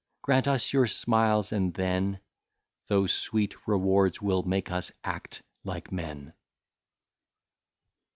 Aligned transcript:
Grant 0.23 0.47
us 0.47 0.73
your 0.73 0.87
smiles, 0.87 1.51
and 1.51 1.75
then 1.75 2.19
Those 2.87 3.13
sweet 3.13 3.53
rewards 3.67 4.19
will 4.19 4.41
make 4.41 4.71
us 4.71 4.91
act 5.03 5.43
like 5.63 5.91
men. 5.91 6.33